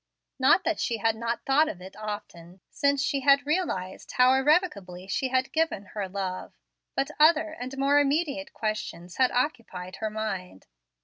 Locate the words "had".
0.97-1.15, 3.19-3.45, 5.27-5.51, 9.17-9.29